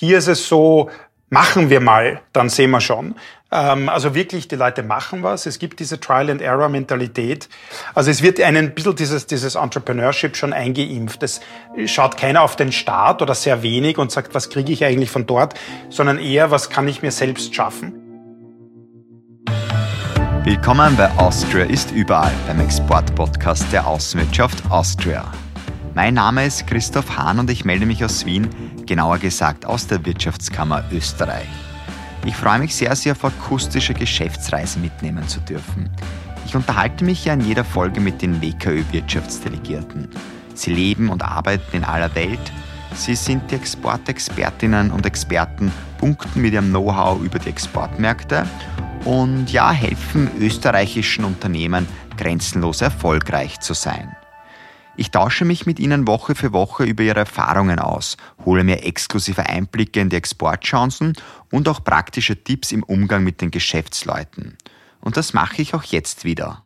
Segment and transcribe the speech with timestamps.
[0.00, 0.90] Hier ist es so,
[1.28, 3.16] machen wir mal, dann sehen wir schon.
[3.50, 5.44] Ähm, also wirklich, die Leute machen was.
[5.44, 7.48] Es gibt diese Trial-and-Error-Mentalität.
[7.96, 11.24] Also es wird einen ein bisschen dieses, dieses Entrepreneurship schon eingeimpft.
[11.24, 11.40] Es
[11.86, 15.26] schaut keiner auf den Staat oder sehr wenig und sagt, was kriege ich eigentlich von
[15.26, 15.54] dort,
[15.88, 17.94] sondern eher, was kann ich mir selbst schaffen.
[20.44, 25.24] Willkommen bei Austria ist überall beim Export-Podcast der Außenwirtschaft Austria.
[25.94, 28.48] Mein Name ist Christoph Hahn und ich melde mich aus Wien,
[28.88, 31.46] genauer gesagt aus der Wirtschaftskammer Österreich.
[32.24, 35.88] Ich freue mich sehr, Sie auf akustische Geschäftsreisen mitnehmen zu dürfen.
[36.44, 40.08] Ich unterhalte mich ja in jeder Folge mit den WKÖ-Wirtschaftsdelegierten.
[40.54, 42.52] Sie leben und arbeiten in aller Welt.
[42.94, 48.46] Sie sind die Exportexpertinnen und Experten, punkten mit ihrem Know-how über die Exportmärkte
[49.04, 51.86] und ja, helfen österreichischen Unternehmen
[52.16, 54.17] grenzenlos erfolgreich zu sein.
[54.98, 59.48] Ich tausche mich mit Ihnen Woche für Woche über Ihre Erfahrungen aus, hole mir exklusive
[59.48, 61.12] Einblicke in die Exportchancen
[61.52, 64.58] und auch praktische Tipps im Umgang mit den Geschäftsleuten.
[65.00, 66.64] Und das mache ich auch jetzt wieder.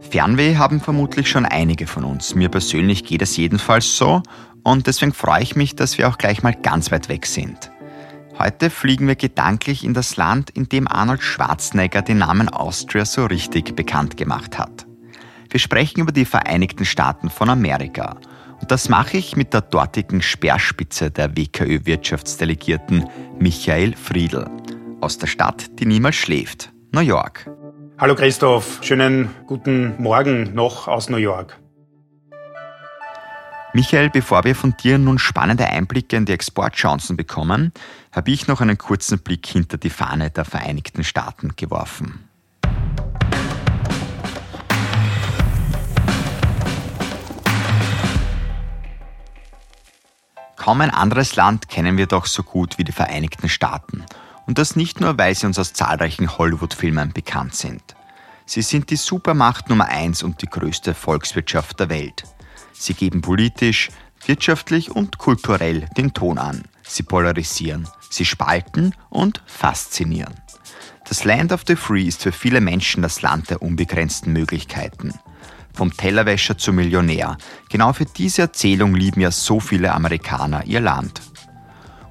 [0.00, 2.34] Fernweh haben vermutlich schon einige von uns.
[2.34, 4.22] Mir persönlich geht es jedenfalls so
[4.62, 7.70] und deswegen freue ich mich, dass wir auch gleich mal ganz weit weg sind.
[8.38, 13.24] Heute fliegen wir gedanklich in das Land, in dem Arnold Schwarzenegger den Namen Austria so
[13.24, 14.89] richtig bekannt gemacht hat.
[15.50, 18.16] Wir sprechen über die Vereinigten Staaten von Amerika.
[18.60, 23.08] Und das mache ich mit der dortigen Speerspitze der WKÖ-Wirtschaftsdelegierten
[23.40, 24.48] Michael Friedl
[25.00, 27.50] aus der Stadt, die niemals schläft, New York.
[27.98, 31.58] Hallo Christoph, schönen guten Morgen noch aus New York.
[33.72, 37.72] Michael, bevor wir von dir nun spannende Einblicke in die Exportchancen bekommen,
[38.12, 42.30] habe ich noch einen kurzen Blick hinter die Fahne der Vereinigten Staaten geworfen.
[50.60, 54.04] Kaum ein anderes Land kennen wir doch so gut wie die Vereinigten Staaten.
[54.46, 57.80] Und das nicht nur, weil sie uns aus zahlreichen Hollywood-Filmen bekannt sind.
[58.44, 62.24] Sie sind die Supermacht Nummer eins und die größte Volkswirtschaft der Welt.
[62.74, 63.88] Sie geben politisch,
[64.26, 66.64] wirtschaftlich und kulturell den Ton an.
[66.82, 70.34] Sie polarisieren, sie spalten und faszinieren.
[71.08, 75.18] Das Land of the Free ist für viele Menschen das Land der unbegrenzten Möglichkeiten
[75.72, 77.36] vom Tellerwäscher zum Millionär.
[77.68, 81.20] Genau für diese Erzählung lieben ja so viele Amerikaner ihr Land.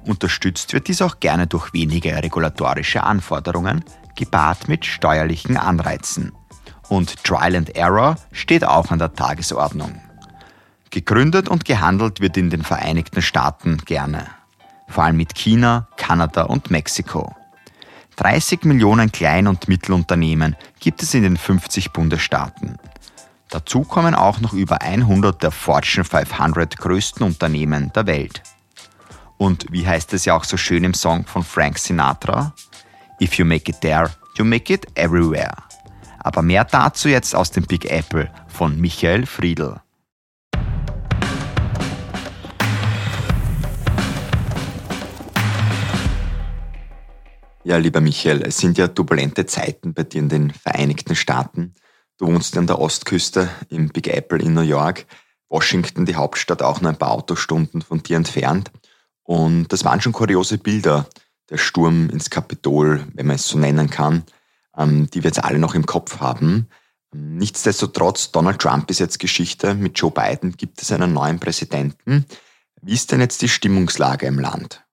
[0.04, 3.84] Unterstützt wird dies auch gerne durch wenige regulatorische Anforderungen,
[4.16, 6.32] gepaart mit steuerlichen Anreizen.
[6.88, 10.00] Und Trial and Error steht auch an der Tagesordnung.
[10.90, 14.26] Gegründet und gehandelt wird in den Vereinigten Staaten gerne.
[14.88, 17.36] Vor allem mit China, Kanada und Mexiko.
[18.16, 22.76] 30 Millionen Klein- und Mittelunternehmen gibt es in den 50 Bundesstaaten.
[23.50, 28.42] Dazu kommen auch noch über 100 der Fortune 500 größten Unternehmen der Welt.
[29.38, 32.54] Und wie heißt es ja auch so schön im Song von Frank Sinatra?
[33.20, 35.52] If you make it there, you make it everywhere.
[36.20, 39.80] Aber mehr dazu jetzt aus dem Big Apple von Michael Friedl.
[47.64, 51.74] Ja, lieber Michael, es sind ja turbulente Zeiten bei dir in den Vereinigten Staaten.
[52.20, 55.06] Du wohnst an der Ostküste im Big Apple in New York.
[55.48, 58.70] Washington, die Hauptstadt, auch nur ein paar Autostunden von dir entfernt.
[59.22, 61.08] Und das waren schon kuriose Bilder.
[61.48, 64.24] Der Sturm ins Kapitol, wenn man es so nennen kann,
[64.76, 66.68] ähm, die wir jetzt alle noch im Kopf haben.
[67.14, 69.74] Nichtsdestotrotz, Donald Trump ist jetzt Geschichte.
[69.74, 72.26] Mit Joe Biden gibt es einen neuen Präsidenten.
[72.82, 74.84] Wie ist denn jetzt die Stimmungslage im Land?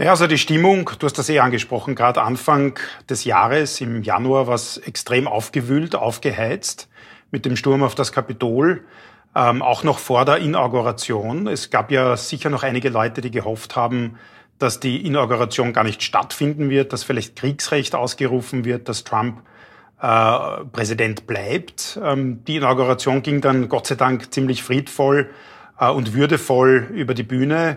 [0.00, 2.78] Naja, also die Stimmung, du hast das eh angesprochen, gerade Anfang
[3.10, 6.88] des Jahres, im Januar, war es extrem aufgewühlt, aufgeheizt
[7.30, 8.82] mit dem Sturm auf das Kapitol,
[9.36, 11.46] ähm, auch noch vor der Inauguration.
[11.46, 14.16] Es gab ja sicher noch einige Leute, die gehofft haben,
[14.58, 19.42] dass die Inauguration gar nicht stattfinden wird, dass vielleicht Kriegsrecht ausgerufen wird, dass Trump
[20.00, 22.00] äh, Präsident bleibt.
[22.02, 25.28] Ähm, die Inauguration ging dann Gott sei Dank ziemlich friedvoll
[25.78, 27.76] äh, und würdevoll über die Bühne.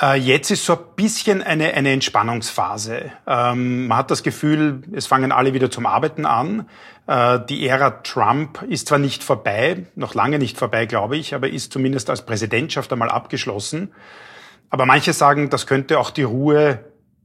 [0.00, 3.10] Äh, jetzt ist so ein bisschen eine, eine Entspannungsphase.
[3.26, 6.68] Ähm, man hat das Gefühl, es fangen alle wieder zum Arbeiten an.
[7.06, 11.48] Äh, die Ära Trump ist zwar nicht vorbei, noch lange nicht vorbei, glaube ich, aber
[11.48, 13.92] ist zumindest als Präsidentschaft einmal abgeschlossen.
[14.70, 16.84] Aber manche sagen, das könnte auch die Ruhe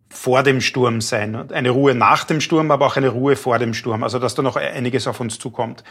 [0.09, 1.51] vor dem Sturm sein.
[1.51, 4.03] Eine Ruhe nach dem Sturm, aber auch eine Ruhe vor dem Sturm.
[4.03, 5.83] Also dass da noch einiges auf uns zukommt.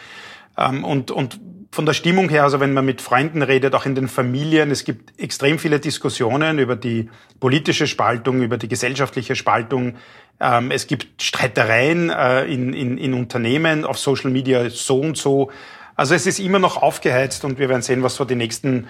[0.58, 1.38] Ähm, und, und
[1.74, 4.84] von der Stimmung her, also wenn man mit Freunden redet, auch in den Familien, es
[4.84, 7.10] gibt extrem viele Diskussionen über die
[7.40, 9.96] politische Spaltung, über die gesellschaftliche Spaltung.
[10.40, 15.50] Ähm, es gibt Streitereien äh, in, in, in Unternehmen, auf Social Media so und so.
[15.96, 18.86] Also es ist immer noch aufgeheizt und wir werden sehen, was so die nächsten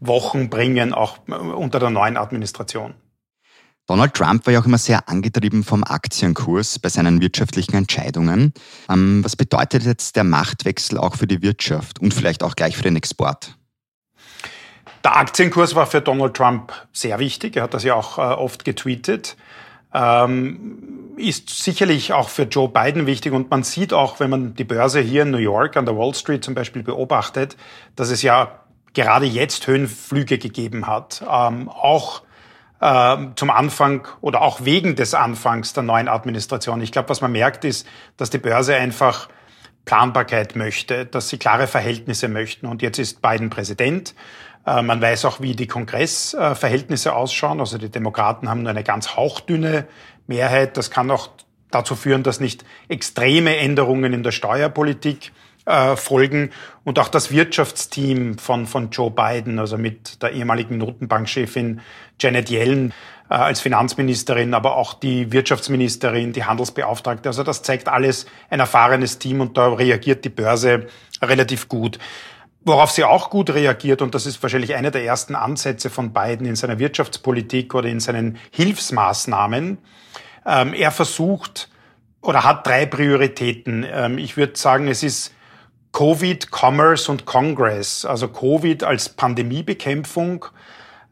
[0.00, 2.94] Wochen bringen, auch äh, unter der neuen Administration.
[3.88, 8.52] Donald Trump war ja auch immer sehr angetrieben vom Aktienkurs bei seinen wirtschaftlichen Entscheidungen.
[8.90, 12.82] Ähm, was bedeutet jetzt der Machtwechsel auch für die Wirtschaft und vielleicht auch gleich für
[12.82, 13.56] den Export?
[15.02, 17.56] Der Aktienkurs war für Donald Trump sehr wichtig.
[17.56, 19.38] Er hat das ja auch äh, oft getweetet.
[19.94, 24.64] Ähm, ist sicherlich auch für Joe Biden wichtig und man sieht auch, wenn man die
[24.64, 27.56] Börse hier in New York an der Wall Street zum Beispiel beobachtet,
[27.96, 28.60] dass es ja
[28.92, 31.22] gerade jetzt Höhenflüge gegeben hat.
[31.26, 32.22] Ähm, auch
[32.80, 36.80] zum Anfang oder auch wegen des Anfangs der neuen Administration.
[36.80, 37.86] Ich glaube, was man merkt, ist,
[38.16, 39.28] dass die Börse einfach
[39.84, 42.66] Planbarkeit möchte, dass sie klare Verhältnisse möchten.
[42.66, 44.14] Und jetzt ist Biden Präsident.
[44.66, 47.58] Äh, man weiß auch, wie die Kongressverhältnisse ausschauen.
[47.58, 49.86] Also die Demokraten haben nur eine ganz hauchdünne
[50.26, 50.76] Mehrheit.
[50.76, 51.30] Das kann auch
[51.70, 55.32] dazu führen, dass nicht extreme Änderungen in der Steuerpolitik
[55.68, 56.50] äh, folgen.
[56.84, 61.80] Und auch das Wirtschaftsteam von, von Joe Biden, also mit der ehemaligen Notenbankchefin
[62.18, 62.94] Janet Yellen
[63.28, 67.28] äh, als Finanzministerin, aber auch die Wirtschaftsministerin, die Handelsbeauftragte.
[67.28, 70.86] Also das zeigt alles ein erfahrenes Team und da reagiert die Börse
[71.20, 71.98] relativ gut.
[72.64, 76.46] Worauf sie auch gut reagiert, und das ist wahrscheinlich einer der ersten Ansätze von Biden
[76.46, 79.78] in seiner Wirtschaftspolitik oder in seinen Hilfsmaßnahmen,
[80.46, 81.68] ähm, er versucht
[82.20, 83.86] oder hat drei Prioritäten.
[83.90, 85.34] Ähm, ich würde sagen, es ist
[85.98, 88.04] Covid, Commerce und Congress.
[88.04, 90.44] Also Covid als Pandemiebekämpfung,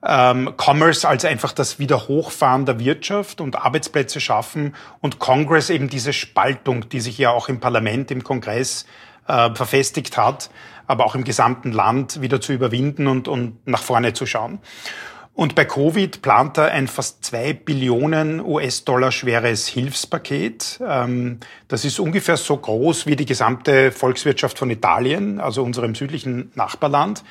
[0.06, 6.12] ähm, Commerce als einfach das Wiederhochfahren der Wirtschaft und Arbeitsplätze schaffen und Congress eben diese
[6.12, 8.86] Spaltung, die sich ja auch im Parlament, im Kongress
[9.26, 10.50] äh, verfestigt hat,
[10.86, 14.60] aber auch im gesamten Land wieder zu überwinden und, und nach vorne zu schauen.
[15.36, 20.80] Und bei Covid plant er ein fast zwei Billionen US-Dollar schweres Hilfspaket.
[20.82, 26.52] Ähm, das ist ungefähr so groß wie die gesamte Volkswirtschaft von Italien, also unserem südlichen
[26.54, 27.22] Nachbarland.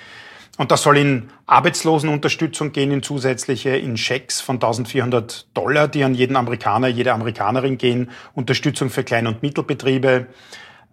[0.60, 6.14] Und das soll in Arbeitslosenunterstützung gehen, in zusätzliche, in Schecks von 1400 Dollar, die an
[6.14, 10.28] jeden Amerikaner, jede Amerikanerin gehen, Unterstützung für Klein- und Mittelbetriebe,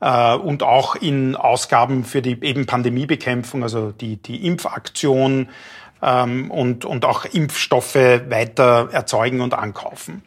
[0.03, 5.49] äh, und auch in Ausgaben für die eben Pandemiebekämpfung, also die, die Impfaktion
[6.03, 10.23] ähm, und, und auch Impfstoffe weiter erzeugen und ankaufen.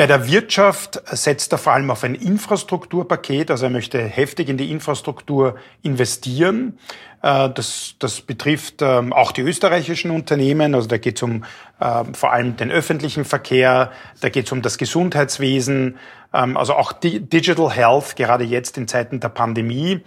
[0.00, 4.56] Bei der Wirtschaft setzt er vor allem auf ein Infrastrukturpaket, also er möchte heftig in
[4.56, 6.78] die Infrastruktur investieren.
[7.20, 11.44] Äh, das, das betrifft ähm, auch die österreichischen Unternehmen, also da geht es um
[11.80, 13.92] äh, vor allem den öffentlichen Verkehr,
[14.22, 15.98] da geht es um das Gesundheitswesen,
[16.32, 20.00] ähm, also auch Digital Health, gerade jetzt in Zeiten der Pandemie.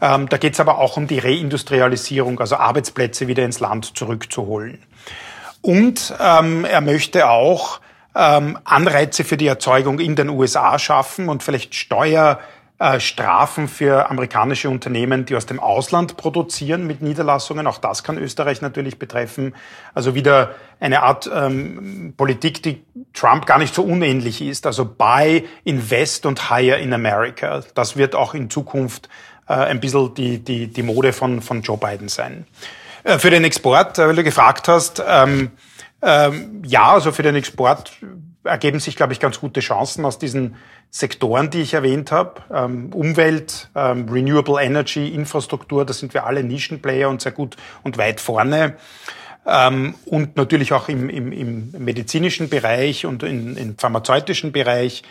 [0.00, 4.78] Ähm, da geht es aber auch um die Reindustrialisierung, also Arbeitsplätze wieder ins Land zurückzuholen.
[5.60, 7.80] Und ähm, er möchte auch
[8.16, 12.40] ähm, Anreize für die Erzeugung in den USA schaffen und vielleicht Steuer
[12.78, 17.66] äh, für amerikanische Unternehmen, die aus dem Ausland produzieren mit Niederlassungen.
[17.66, 19.54] Auch das kann Österreich natürlich betreffen.
[19.94, 22.82] Also wieder eine Art ähm, Politik, die
[23.14, 24.66] Trump gar nicht so unähnlich ist.
[24.66, 27.62] Also buy, invest und hire in America.
[27.74, 29.08] Das wird auch in Zukunft
[29.48, 32.46] äh, ein bisschen die, die, die Mode von, von Joe Biden sein.
[33.04, 35.50] Äh, für den Export, äh, weil du gefragt hast, ähm,
[36.02, 37.92] ähm, ja, also für den Export
[38.44, 40.56] ergeben sich, glaube ich, ganz gute Chancen aus diesen
[40.90, 42.42] Sektoren, die ich erwähnt habe.
[42.52, 47.98] Ähm, Umwelt, ähm, Renewable Energy, Infrastruktur, da sind wir alle Nischenplayer und sehr gut und
[47.98, 48.76] weit vorne.
[49.48, 55.04] Und natürlich auch im, im, im medizinischen Bereich und im, im pharmazeutischen Bereich.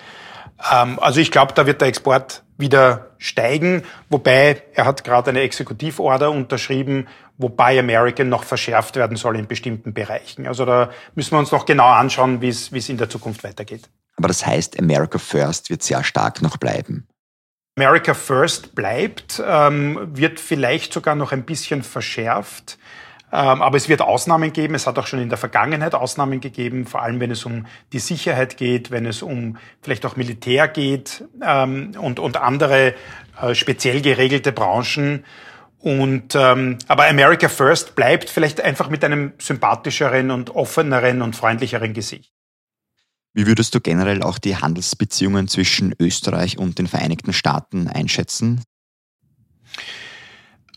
[0.58, 6.32] Also ich glaube, da wird der Export wieder steigen, wobei er hat gerade eine Exekutivorder
[6.32, 10.48] unterschrieben, wobei American noch verschärft werden soll in bestimmten Bereichen.
[10.48, 13.44] Also da müssen wir uns noch genau anschauen, wie es, wie es in der Zukunft
[13.44, 13.90] weitergeht.
[14.18, 17.08] Aber das heißt, America First wird sehr stark noch bleiben.
[17.78, 22.78] America First bleibt, ähm, wird vielleicht sogar noch ein bisschen verschärft.
[23.34, 24.76] Ähm, aber es wird Ausnahmen geben.
[24.76, 28.00] Es hat auch schon in der Vergangenheit Ausnahmen gegeben, vor allem wenn es um die
[28.00, 32.94] Sicherheit geht, wenn es um vielleicht auch Militär geht ähm, und, und andere
[33.42, 35.26] äh, speziell geregelte Branchen.
[35.86, 41.94] Und ähm, aber America First bleibt vielleicht einfach mit einem sympathischeren und offeneren und freundlicheren
[41.94, 42.34] Gesicht.
[43.36, 48.64] Wie würdest du generell auch die Handelsbeziehungen zwischen Österreich und den Vereinigten Staaten einschätzen?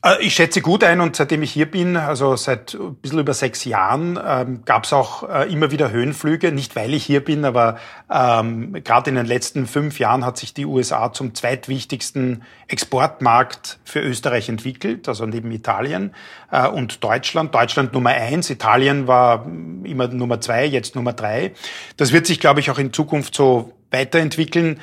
[0.03, 3.35] Äh, ich schätze gut ein und seitdem ich hier bin, also seit ein bisschen über
[3.35, 6.53] sechs Jahren, ähm, gab es auch äh, immer wieder Höhenflüge.
[6.53, 7.79] Nicht weil ich hier bin, aber
[8.11, 14.01] ähm, gerade in den letzten fünf Jahren hat sich die USA zum zweitwichtigsten Exportmarkt für
[14.01, 16.15] Österreich entwickelt, also neben Italien
[16.51, 17.55] äh, und Deutschland.
[17.55, 19.47] Deutschland Nummer eins, Italien war
[19.85, 21.53] immer Nummer zwei, jetzt Nummer drei.
[21.97, 24.81] Das wird sich, glaube ich, auch in Zukunft so weiterentwickeln.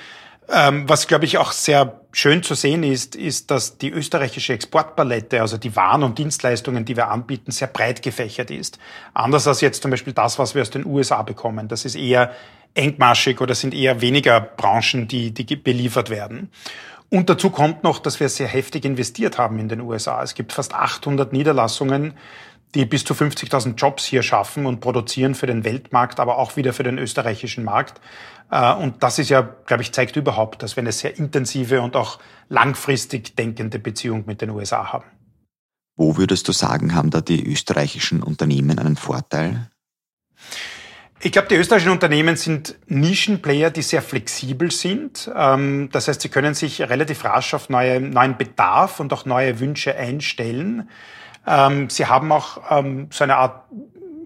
[0.47, 5.41] Ähm, was, glaube ich, auch sehr schön zu sehen ist, ist, dass die österreichische Exportpalette,
[5.41, 8.79] also die Waren und Dienstleistungen, die wir anbieten, sehr breit gefächert ist.
[9.13, 11.67] Anders als jetzt zum Beispiel das, was wir aus den USA bekommen.
[11.67, 12.31] Das ist eher
[12.73, 16.49] engmaschig oder sind eher weniger Branchen, die, die beliefert werden.
[17.09, 20.23] Und dazu kommt noch, dass wir sehr heftig investiert haben in den USA.
[20.23, 22.13] Es gibt fast 800 Niederlassungen,
[22.75, 26.73] die bis zu 50.000 Jobs hier schaffen und produzieren für den Weltmarkt, aber auch wieder
[26.73, 28.01] für den österreichischen Markt.
[28.51, 31.95] Äh, und das ist ja, glaube ich, zeigt überhaupt, dass wir eine sehr intensive und
[31.95, 35.05] auch langfristig denkende Beziehung mit den USA haben.
[35.95, 39.69] Wo würdest du sagen, haben da die österreichischen Unternehmen einen Vorteil?
[41.21, 45.31] Ich glaube, die österreichischen Unternehmen sind Nischenplayer, die sehr flexibel sind.
[45.33, 49.59] Ähm, das heißt, sie können sich relativ rasch auf neue, neuen Bedarf und auch neue
[49.61, 50.89] Wünsche einstellen.
[51.47, 53.63] Ähm, sie haben auch ähm, so eine Art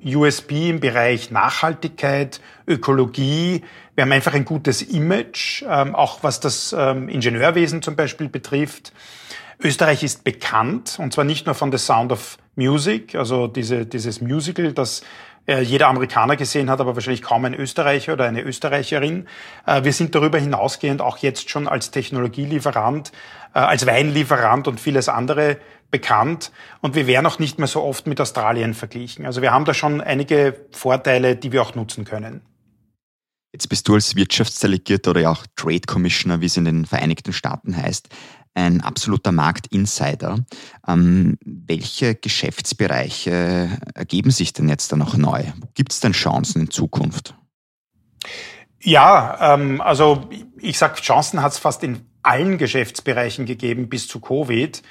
[0.03, 3.63] USB im Bereich Nachhaltigkeit, Ökologie.
[3.95, 8.93] Wir haben einfach ein gutes Image, auch was das Ingenieurwesen zum Beispiel betrifft.
[9.61, 14.21] Österreich ist bekannt, und zwar nicht nur von The Sound of Music, also diese, dieses
[14.21, 15.01] Musical, das
[15.49, 19.27] äh, jeder Amerikaner gesehen hat, aber wahrscheinlich kaum ein Österreicher oder eine Österreicherin.
[19.65, 23.11] Äh, wir sind darüber hinausgehend auch jetzt schon als Technologielieferant,
[23.53, 25.57] äh, als Weinlieferant und vieles andere
[25.91, 26.51] bekannt.
[26.81, 29.25] Und wir werden auch nicht mehr so oft mit Australien verglichen.
[29.25, 32.41] Also wir haben da schon einige Vorteile, die wir auch nutzen können.
[33.51, 37.75] Jetzt bist du als Wirtschaftsdelegierter oder auch Trade Commissioner, wie es in den Vereinigten Staaten
[37.75, 38.09] heißt,
[38.53, 40.45] ein absoluter Marktinsider.
[40.87, 45.43] Ähm, welche Geschäftsbereiche ergeben sich denn jetzt da noch neu?
[45.73, 47.35] Gibt es denn Chancen in Zukunft?
[48.81, 50.29] Ja, ähm, also
[50.59, 54.81] ich sag, Chancen hat es fast in allen Geschäftsbereichen gegeben bis zu Covid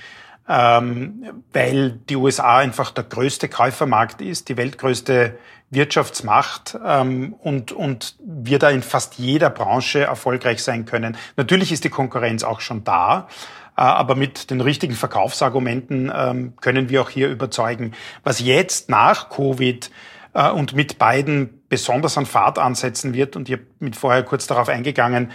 [0.49, 5.39] ähm, weil die USA einfach der größte Käufermarkt ist, die weltgrößte
[5.71, 11.17] Wirtschaftsmacht ähm, und, und wir da in fast jeder Branche erfolgreich sein können.
[11.37, 13.29] Natürlich ist die Konkurrenz auch schon da,
[13.77, 17.93] äh, aber mit den richtigen Verkaufsargumenten ähm, können wir auch hier überzeugen.
[18.25, 19.91] Was jetzt nach Covid
[20.33, 24.71] äh, und mit beiden besonders an Fahrt ansetzen wird, und ich mit vorher kurz darauf
[24.71, 25.31] eingegangen,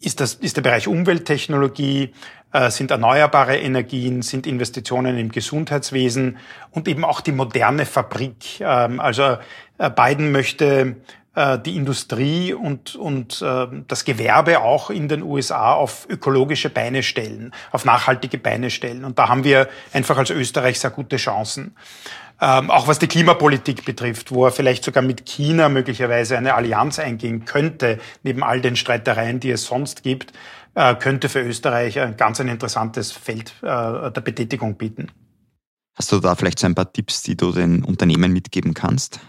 [0.00, 2.12] ist, das, ist der Bereich Umwelttechnologie,
[2.70, 6.38] sind erneuerbare Energien, sind Investitionen im Gesundheitswesen
[6.70, 8.60] und eben auch die moderne Fabrik.
[8.60, 9.38] Ähm, also
[9.78, 10.96] äh, Biden möchte
[11.34, 17.02] äh, die Industrie und, und äh, das Gewerbe auch in den USA auf ökologische Beine
[17.02, 19.04] stellen, auf nachhaltige Beine stellen.
[19.04, 21.76] Und da haben wir einfach als Österreich sehr gute Chancen.
[22.40, 26.98] Ähm, auch was die Klimapolitik betrifft, wo er vielleicht sogar mit China möglicherweise eine Allianz
[26.98, 30.34] eingehen könnte, neben all den Streitereien, die es sonst gibt, äh,
[30.98, 35.10] könnte für Österreich ein ganz ein interessantes Feld äh, der Betätigung bieten.
[35.94, 39.20] Hast du da vielleicht so ein paar Tipps, die du den Unternehmen mitgeben kannst?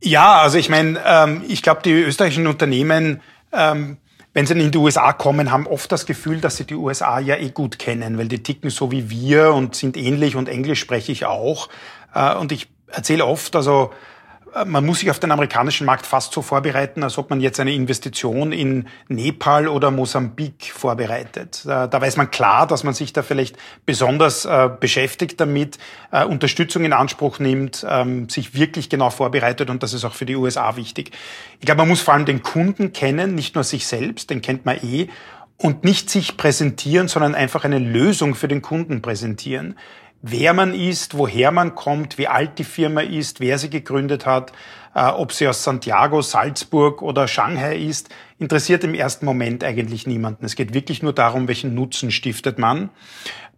[0.00, 3.20] Ja, also ich meine, ähm, ich glaube, die österreichischen Unternehmen
[3.52, 3.98] ähm,
[4.34, 7.36] wenn sie in die USA kommen, haben oft das Gefühl, dass sie die USA ja
[7.36, 11.12] eh gut kennen, weil die ticken so wie wir und sind ähnlich und Englisch spreche
[11.12, 11.68] ich auch.
[12.14, 13.92] Äh, und ich erzähle oft, also
[14.66, 17.72] man muss sich auf den amerikanischen Markt fast so vorbereiten, als ob man jetzt eine
[17.72, 21.62] Investition in Nepal oder Mosambik vorbereitet.
[21.64, 23.56] Da, weiß man klar, dass man sich da vielleicht
[23.86, 25.78] besonders äh, beschäftigt damit,
[26.10, 30.26] äh, Unterstützung in Anspruch nimmt, ähm, sich wirklich genau vorbereitet und das ist auch für
[30.26, 31.12] die USA wichtig.
[31.60, 34.66] Ich glaube, man muss vor allem den Kunden kennen, nicht nur sich selbst, den kennt
[34.66, 35.08] man eh,
[35.56, 39.76] und nicht sich präsentieren, sondern einfach eine Lösung für den Kunden präsentieren
[40.22, 44.52] wer man ist, woher man kommt, wie alt die Firma ist, wer sie gegründet hat,
[44.94, 50.44] äh, ob sie aus Santiago, Salzburg oder Shanghai ist, interessiert im ersten Moment eigentlich niemanden.
[50.44, 52.90] Es geht wirklich nur darum, welchen Nutzen stiftet man.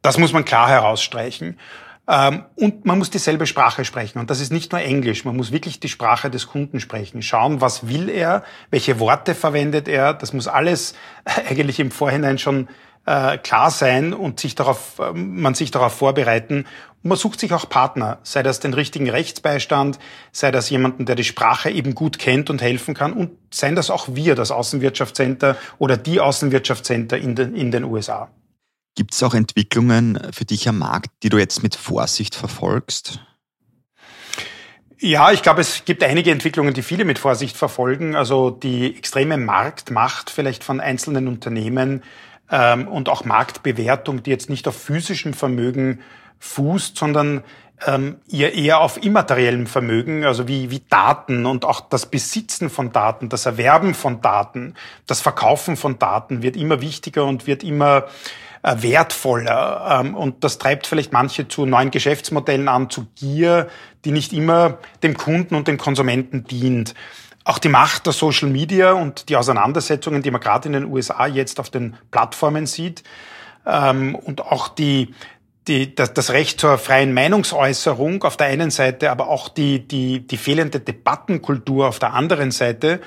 [0.02, 1.58] Das muss man klar herausstreichen.
[2.06, 4.18] Ähm, und man muss dieselbe Sprache sprechen.
[4.18, 5.24] Und das ist nicht nur Englisch.
[5.24, 7.22] Man muss wirklich die Sprache des Kunden sprechen.
[7.22, 10.12] Schauen, was will er, welche Worte verwendet er.
[10.12, 10.94] Das muss alles
[11.48, 12.68] eigentlich im Vorhinein schon
[13.06, 16.66] äh, klar sein und sich darauf, äh, man sich darauf vorbereiten.
[17.02, 19.98] Und man sucht sich auch Partner, sei das den richtigen Rechtsbeistand,
[20.32, 23.90] sei das jemanden, der die Sprache eben gut kennt und helfen kann und seien das
[23.90, 28.30] auch wir, das Außenwirtschaftscenter oder die Außenwirtschaftscenter in den, in den USA.
[28.96, 33.20] Gibt es auch Entwicklungen für dich am Markt, die du jetzt mit Vorsicht verfolgst?
[35.00, 38.14] Ja, ich glaube, es gibt einige Entwicklungen, die viele mit Vorsicht verfolgen.
[38.14, 42.02] Also die extreme Marktmacht vielleicht von einzelnen Unternehmen
[42.50, 46.00] ähm, und auch Marktbewertung, die jetzt nicht auf physischem Vermögen
[46.38, 47.42] fußt, sondern
[47.86, 53.28] ähm, eher, auf immateriellem Vermögen, also wie, wie Daten und auch das Besitzen von Daten,
[53.28, 54.74] das Erwerben von Daten,
[55.06, 58.04] das Verkaufen von Daten wird immer wichtiger und wird immer
[58.62, 60.00] äh, wertvoller.
[60.00, 63.68] Ähm, und das treibt vielleicht manche zu neuen Geschäftsmodellen an, zu Gier,
[64.04, 66.94] die nicht immer dem Kunden und dem Konsumenten dient.
[67.44, 71.26] Auch die Macht der Social Media und die Auseinandersetzungen, die man gerade in den USA
[71.26, 73.04] jetzt auf den Plattformen sieht,
[73.66, 75.14] ähm, und auch die,
[75.68, 80.26] die, das, das Recht zur freien Meinungsäußerung auf der einen Seite, aber auch die, die,
[80.26, 83.00] die fehlende Debattenkultur auf der anderen Seite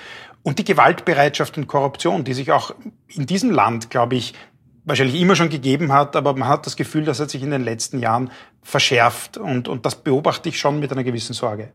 [0.44, 2.74] und die Gewaltbereitschaft und Korruption, die sich auch
[3.10, 4.34] in diesem Land, glaube ich,
[4.86, 7.64] wahrscheinlich immer schon gegeben hat, aber man hat das Gefühl, dass er sich in den
[7.64, 8.32] letzten Jahren
[8.64, 11.74] verschärft und, und das beobachte ich schon mit einer gewissen Sorge.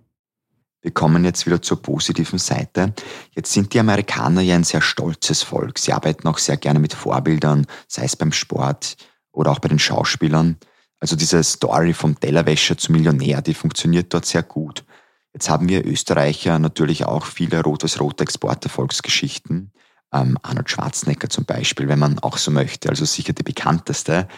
[0.82, 2.92] Wir kommen jetzt wieder zur positiven Seite.
[3.36, 5.78] Jetzt sind die Amerikaner ja ein sehr stolzes Volk.
[5.78, 8.96] Sie arbeiten auch sehr gerne mit Vorbildern, sei es beim Sport
[9.30, 10.56] oder auch bei den Schauspielern.
[10.98, 14.84] Also diese Story vom Tellerwäscher zum Millionär, die funktioniert dort sehr gut.
[15.32, 19.72] Jetzt haben wir Österreicher natürlich auch viele rot-weiß-rote Exporterfolgsgeschichten.
[20.12, 24.28] Ähm, Arnold Schwarzenegger zum Beispiel, wenn man auch so möchte, also sicher die bekannteste.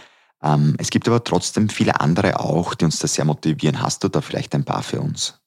[0.43, 3.83] Ähm, es gibt aber trotzdem viele andere auch, die uns da sehr motivieren.
[3.83, 5.41] Hast du da vielleicht ein paar für uns?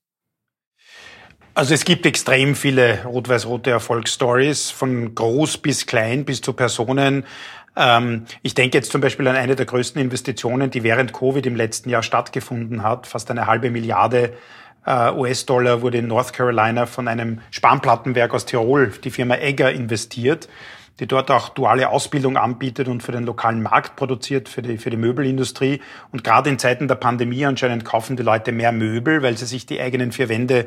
[1.57, 7.25] Also es gibt extrem viele rot-weiß-rote Erfolgsstories, von groß bis klein bis zu Personen.
[7.75, 11.55] Ähm, ich denke jetzt zum Beispiel an eine der größten Investitionen, die während Covid im
[11.55, 13.07] letzten Jahr stattgefunden hat.
[13.07, 14.33] Fast eine halbe Milliarde
[14.85, 20.47] äh, US-Dollar wurde in North Carolina von einem Spanplattenwerk aus Tirol, die Firma Egger, investiert
[20.99, 24.89] die dort auch duale Ausbildung anbietet und für den lokalen Markt produziert, für die, für
[24.89, 25.81] die Möbelindustrie.
[26.11, 29.65] Und gerade in Zeiten der Pandemie anscheinend kaufen die Leute mehr Möbel, weil sie sich
[29.65, 30.65] die eigenen vier Wände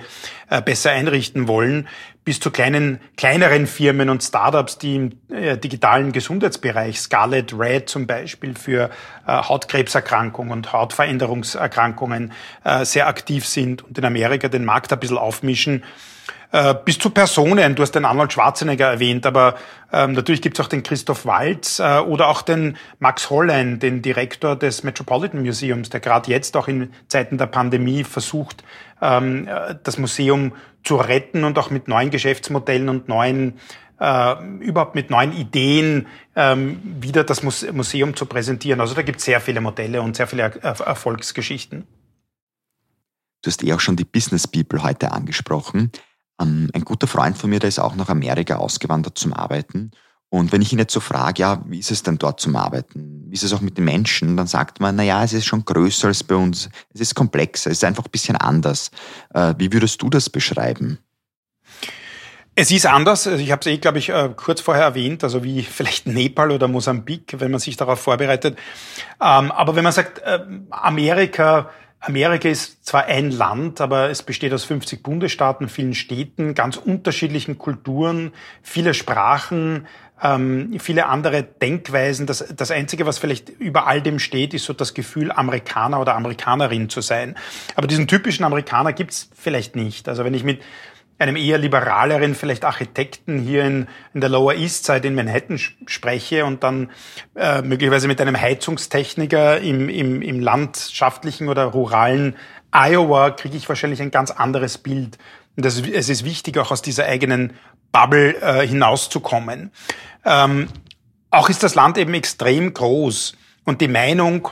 [0.49, 1.88] äh, besser einrichten wollen,
[2.25, 8.06] bis zu kleinen, kleineren Firmen und Startups, die im äh, digitalen Gesundheitsbereich, Scarlet Red zum
[8.06, 8.90] Beispiel für
[9.26, 12.32] äh, Hautkrebserkrankungen und Hautveränderungserkrankungen
[12.62, 15.82] äh, sehr aktiv sind und in Amerika den Markt ein bisschen aufmischen
[16.52, 17.75] äh, bis zu Personen.
[17.75, 19.54] Du hast den Arnold Schwarzenegger erwähnt, aber
[19.92, 24.02] ähm, natürlich gibt es auch den Christoph Waltz äh, oder auch den Max Hollein, den
[24.02, 28.64] Direktor des Metropolitan Museums, der gerade jetzt auch in Zeiten der Pandemie versucht,
[29.00, 30.52] ähm, äh, das Museum
[30.83, 33.59] zu retten und auch mit neuen Geschäftsmodellen und neuen
[34.00, 38.80] äh, überhaupt mit neuen Ideen ähm, wieder das Museum zu präsentieren.
[38.80, 41.87] Also da gibt es sehr viele Modelle und sehr viele er Erfolgsgeschichten.
[43.43, 45.93] Du hast eh auch schon die Business People heute angesprochen.
[46.41, 49.93] Ähm, ein guter Freund von mir, der ist auch nach Amerika ausgewandert zum Arbeiten.
[50.33, 53.25] Und wenn ich ihn jetzt so frage, ja, wie ist es denn dort zum Arbeiten?
[53.26, 54.37] Wie ist es auch mit den Menschen?
[54.37, 56.71] Dann sagt man, na ja, es ist schon größer als bei uns.
[56.95, 58.93] Es ist komplexer, es ist einfach ein bisschen anders.
[59.35, 61.00] Äh, wie würdest du das beschreiben?
[62.55, 63.26] Es ist anders.
[63.26, 66.53] Also ich habe es eh, glaube ich, äh, kurz vorher erwähnt, also wie vielleicht Nepal
[66.53, 68.57] oder Mosambik, wenn man sich darauf vorbereitet.
[69.21, 70.39] Ähm, aber wenn man sagt, äh,
[70.71, 76.78] Amerika Amerika ist zwar ein Land, aber es besteht aus 50 Bundesstaaten, vielen Städten, ganz
[76.78, 78.32] unterschiedlichen Kulturen,
[78.63, 79.86] viele Sprachen,
[80.23, 82.26] ähm, viele andere Denkweisen.
[82.26, 86.15] Das, das Einzige, was vielleicht über all dem steht, ist so das Gefühl, Amerikaner oder
[86.15, 87.36] Amerikanerin zu sein.
[87.76, 90.08] Aber diesen typischen Amerikaner gibt's vielleicht nicht.
[90.08, 90.63] Also wenn ich mit
[91.21, 96.47] einem eher liberaleren, vielleicht Architekten hier in, in der Lower East Side in Manhattan spreche
[96.47, 96.91] und dann
[97.37, 102.37] äh, möglicherweise mit einem Heizungstechniker im, im, im landschaftlichen oder ruralen
[102.73, 105.19] Iowa, kriege ich wahrscheinlich ein ganz anderes Bild.
[105.56, 107.52] Und das, es ist wichtig, auch aus dieser eigenen
[107.93, 109.73] Bubble äh, hinauszukommen.
[110.25, 110.69] Ähm,
[111.30, 114.49] auch ist das Land eben extrem groß und die Meinung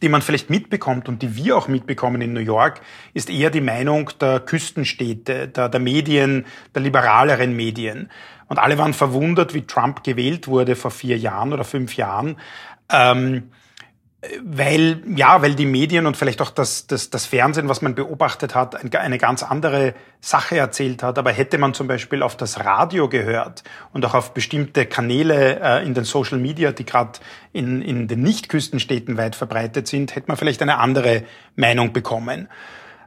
[0.00, 2.80] die man vielleicht mitbekommt und die wir auch mitbekommen in New York,
[3.14, 8.10] ist eher die Meinung der Küstenstädte, der, der Medien, der liberaleren Medien.
[8.48, 12.36] Und alle waren verwundert, wie Trump gewählt wurde vor vier Jahren oder fünf Jahren.
[12.90, 13.50] Ähm,
[14.44, 18.54] weil, ja, weil die Medien und vielleicht auch das, das, das Fernsehen, was man beobachtet
[18.54, 21.18] hat, eine ganz andere Sache erzählt hat.
[21.18, 25.84] Aber hätte man zum Beispiel auf das Radio gehört und auch auf bestimmte Kanäle äh,
[25.84, 27.18] in den Social Media, die gerade
[27.52, 31.24] in, in den Nicht-Küstenstädten weit verbreitet sind, hätte man vielleicht eine andere
[31.56, 32.48] Meinung bekommen.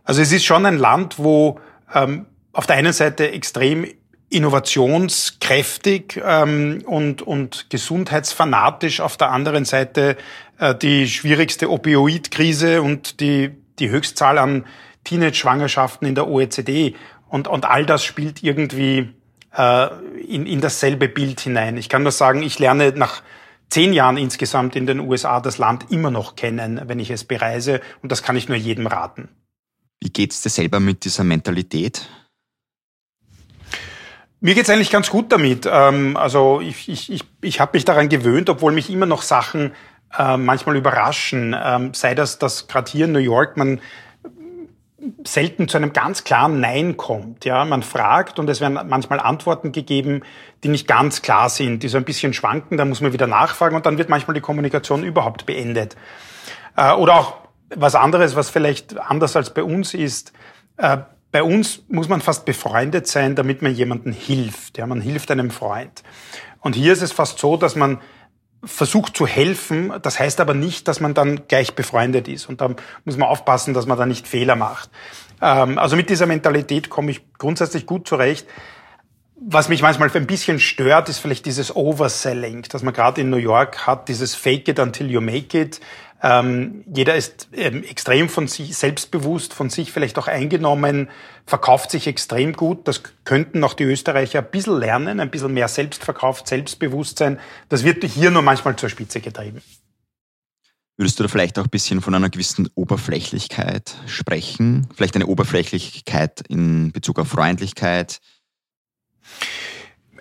[0.04, 1.62] Also es ist schon ein Land, wo
[1.94, 3.88] ähm, auf der einen Seite extrem
[4.30, 10.18] innovationskräftig ähm, und, und gesundheitsfanatisch, auf der anderen Seite
[10.60, 14.66] äh, die schwierigste Opioidkrise und die, die Höchstzahl an
[15.04, 16.96] Teenage-Schwangerschaften in der OECD.
[17.30, 19.10] Und, und all das spielt irgendwie
[19.56, 19.88] äh,
[20.28, 21.78] in, in dasselbe Bild hinein.
[21.78, 23.22] Ich kann nur sagen, ich lerne nach
[23.70, 27.82] zehn Jahren insgesamt in den USA das Land immer noch kennen, wenn ich es bereise.
[28.02, 29.30] Und das kann ich nur jedem raten.
[30.02, 32.08] Wie geht's dir selber mit dieser Mentalität?
[34.42, 35.68] Mir geht's eigentlich ganz gut damit.
[35.70, 39.74] Ähm, also ich, ich, ich, ich habe mich daran gewöhnt, obwohl mich immer noch Sachen
[40.18, 41.56] äh, manchmal überraschen.
[41.58, 43.80] Ähm, sei das, dass gerade hier in New York man
[45.24, 47.46] selten zu einem ganz klaren Nein kommt.
[47.46, 50.22] Ja, man fragt und es werden manchmal Antworten gegeben,
[50.64, 52.78] die nicht ganz klar sind, die so ein bisschen schwanken.
[52.78, 55.96] Da muss man wieder nachfragen und dann wird manchmal die Kommunikation überhaupt beendet.
[56.76, 57.38] Äh, oder auch
[57.76, 60.34] was anderes, was vielleicht anders als bei uns ist.
[60.78, 60.98] Äh,
[61.36, 64.78] bei uns muss man fast befreundet sein, damit man jemandem hilft.
[64.78, 66.02] Ja, man hilft einem Freund.
[66.62, 68.00] Und hier ist es fast so, dass man
[68.64, 69.92] versucht zu helfen.
[70.02, 72.48] Das heißt aber nicht, dass man dann gleich befreundet ist.
[72.48, 72.70] Und da
[73.04, 74.90] muss man aufpassen, dass man da nicht Fehler macht.
[75.42, 78.48] Ähm, also mit dieser Mentalität komme ich grundsätzlich gut zurecht.
[79.36, 83.36] Was mich manchmal ein bisschen stört, ist vielleicht dieses Overselling, dass man gerade in New
[83.36, 85.82] York hat, dieses Fake it until you make it.
[86.28, 91.08] Ähm, jeder ist ähm, extrem von sich selbstbewusst, von sich vielleicht auch eingenommen,
[91.46, 92.88] verkauft sich extrem gut.
[92.88, 97.40] Das könnten auch die Österreicher ein bisschen lernen, ein bisschen mehr Selbstverkauf, Selbstbewusstsein.
[97.70, 99.62] Das wird hier nur manchmal zur Spitze getrieben.
[100.98, 104.88] Würdest du da vielleicht auch ein bisschen von einer gewissen Oberflächlichkeit sprechen?
[104.96, 108.20] Vielleicht eine Oberflächlichkeit in Bezug auf Freundlichkeit?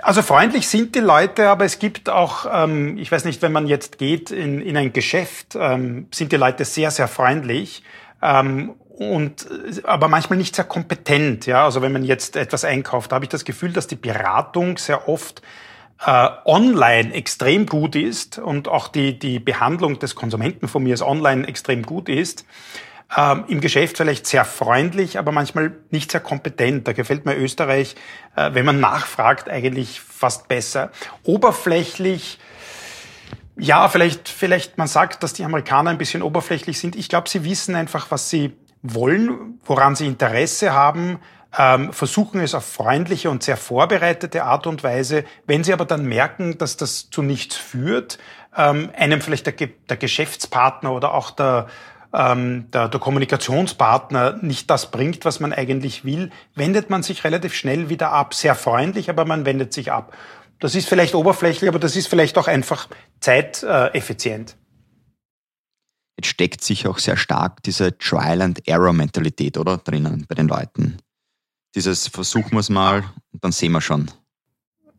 [0.04, 3.66] Also freundlich sind die Leute, aber es gibt auch, ähm, ich weiß nicht, wenn man
[3.66, 7.82] jetzt geht in, in ein Geschäft, ähm, sind die Leute sehr, sehr freundlich.
[8.20, 9.46] Ähm, und
[9.84, 11.46] aber manchmal nicht sehr kompetent.
[11.46, 15.08] Ja, also wenn man jetzt etwas einkauft, habe ich das Gefühl, dass die Beratung sehr
[15.08, 15.40] oft
[16.04, 21.02] äh, online extrem gut ist und auch die die Behandlung des Konsumenten von mir ist
[21.02, 22.44] online extrem gut ist
[23.16, 26.88] ähm, im Geschäft vielleicht sehr freundlich, aber manchmal nicht sehr kompetent.
[26.88, 27.94] Da gefällt mir Österreich,
[28.36, 30.90] äh, wenn man nachfragt, eigentlich fast besser.
[31.22, 32.38] Oberflächlich,
[33.56, 36.96] ja, vielleicht, vielleicht man sagt, dass die Amerikaner ein bisschen oberflächlich sind.
[36.96, 41.18] Ich glaube, sie wissen einfach, was sie wollen, woran sie Interesse haben,
[41.56, 45.24] ähm, versuchen es auf freundliche und sehr vorbereitete Art und Weise.
[45.46, 48.18] Wenn sie aber dann merken, dass das zu nichts führt,
[48.56, 49.54] ähm, einem vielleicht der,
[49.88, 51.68] der Geschäftspartner oder auch der,
[52.14, 57.54] ähm, der, der Kommunikationspartner nicht das bringt, was man eigentlich will, wendet man sich relativ
[57.54, 58.34] schnell wieder ab.
[58.34, 60.16] Sehr freundlich, aber man wendet sich ab.
[60.60, 62.88] Das ist vielleicht oberflächlich, aber das ist vielleicht auch einfach
[63.20, 64.56] zeiteffizient.
[66.16, 69.78] Jetzt steckt sich auch sehr stark diese Trial-and-Error-Mentalität, oder?
[69.78, 70.98] Drinnen bei den Leuten.
[71.74, 74.08] Dieses versuchen wir es mal und dann sehen wir schon.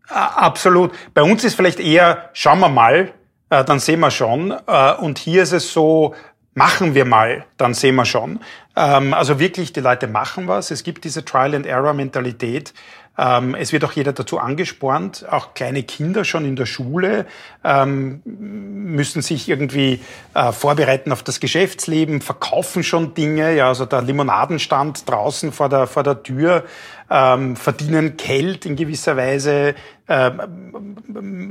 [0.10, 0.92] Absolut.
[1.14, 3.14] Bei uns ist vielleicht eher, schauen wir mal,
[3.50, 4.52] äh, dann sehen wir schon.
[4.68, 6.14] Äh, und hier ist es so,
[6.56, 8.40] machen wir mal, dann sehen wir schon.
[8.76, 10.72] Ähm, also wirklich, die Leute machen was.
[10.72, 12.74] Es gibt diese Trial-and-Error-Mentalität.
[13.18, 17.26] Ähm, es wird auch jeder dazu angespornt, auch kleine Kinder schon in der Schule
[17.64, 20.02] ähm, müssen sich irgendwie
[20.34, 25.88] äh, vorbereiten auf das Geschäftsleben, verkaufen schon Dinge, ja, also der Limonadenstand draußen vor der,
[25.88, 26.66] vor der Tür,
[27.10, 29.76] ähm, verdienen Geld in gewisser Weise,
[30.08, 30.32] äh,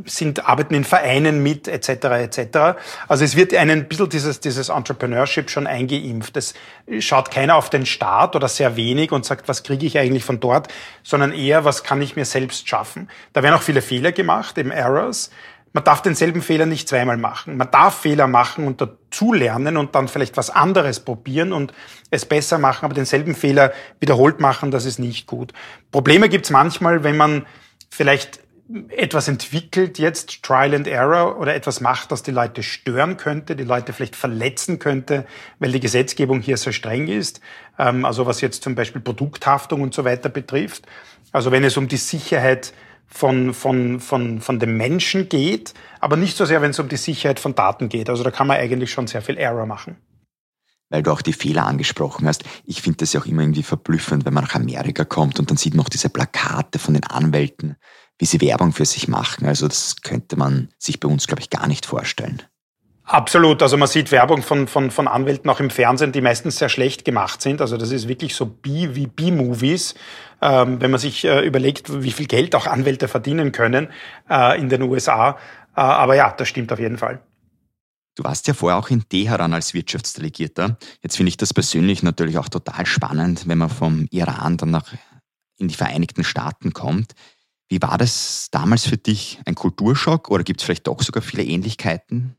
[0.05, 2.79] sind, arbeiten in Vereinen mit, etc., etc.
[3.09, 6.37] Also es wird einen ein bisschen dieses, dieses Entrepreneurship schon eingeimpft.
[6.37, 6.55] Es
[7.01, 10.41] schaut keiner auf den Staat oder sehr wenig und sagt, was kriege ich eigentlich von
[10.41, 10.69] dort,
[11.03, 13.09] sondern eher, was kann ich mir selbst schaffen.
[13.33, 15.31] Da werden auch viele Fehler gemacht, eben Errors.
[15.73, 17.57] Man darf denselben Fehler nicht zweimal machen.
[17.57, 18.81] Man darf Fehler machen und
[19.15, 21.73] dazulernen und dann vielleicht was anderes probieren und
[22.11, 25.53] es besser machen, aber denselben Fehler wiederholt machen, das ist nicht gut.
[25.91, 27.47] Probleme gibt's manchmal, wenn man
[27.91, 28.41] vielleicht
[28.89, 33.65] etwas entwickelt, jetzt Trial and Error oder etwas macht, das die Leute stören könnte, die
[33.65, 35.27] Leute vielleicht verletzen könnte,
[35.59, 37.41] weil die Gesetzgebung hier sehr streng ist.
[37.79, 40.87] Ähm, also was jetzt zum Beispiel Produkthaftung und so weiter betrifft.
[41.31, 42.73] Also wenn es um die Sicherheit
[43.15, 46.97] von, von, von, von dem Menschen geht, aber nicht so sehr, wenn es um die
[46.97, 48.11] Sicherheit von Daten geht.
[48.11, 49.97] Also da kann man eigentlich schon sehr viel Error machen
[50.91, 52.45] weil du auch die Fehler angesprochen hast.
[52.65, 55.57] Ich finde das ja auch immer irgendwie verblüffend, wenn man nach Amerika kommt und dann
[55.57, 57.75] sieht man auch diese Plakate von den Anwälten,
[58.19, 59.47] wie sie Werbung für sich machen.
[59.47, 62.43] Also das könnte man sich bei uns, glaube ich, gar nicht vorstellen.
[63.07, 63.63] Absolut.
[63.63, 67.05] Also man sieht Werbung von, von, von Anwälten auch im Fernsehen, die meistens sehr schlecht
[67.05, 67.61] gemacht sind.
[67.61, 69.95] Also das ist wirklich so B wie B-Movies.
[70.41, 73.89] Ähm, wenn man sich äh, überlegt, wie viel Geld auch Anwälte verdienen können
[74.29, 75.39] äh, in den USA.
[75.77, 77.21] Äh, aber ja, das stimmt auf jeden Fall.
[78.15, 80.79] Du warst ja vorher auch in Teheran als Wirtschaftsdelegierter.
[81.03, 84.93] Jetzt finde ich das persönlich natürlich auch total spannend, wenn man vom Iran dann nach
[85.59, 87.13] in die Vereinigten Staaten kommt.
[87.69, 89.41] Wie war das damals für dich?
[89.47, 92.37] Ein Kulturschock oder gibt es vielleicht doch sogar viele Ähnlichkeiten?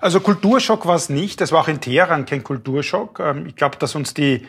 [0.00, 1.40] Also Kulturschock war es nicht.
[1.40, 3.20] Das war auch in Teheran kein Kulturschock.
[3.20, 4.46] Ähm, ich glaube, dass uns die